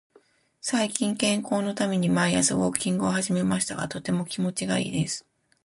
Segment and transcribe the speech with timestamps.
[0.61, 5.27] 最近、健康のために毎朝ウォーキングを始めましたが、とても気持ちがいいです。